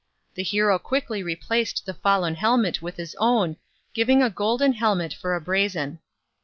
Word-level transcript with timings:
The 0.33 0.41
hero 0.41 0.79
quickly 0.79 1.21
replaced 1.21 1.85
the 1.85 1.93
fallen 1.93 2.33
helmet 2.33 2.81
with 2.81 2.95
his 2.97 3.15
own, 3.19 3.57
giving 3.93 4.23
a 4.23 4.31
golden 4.31 4.73
helmet 4.73 5.13
for 5.13 5.35
a 5.35 5.39
brazen. 5.41 5.99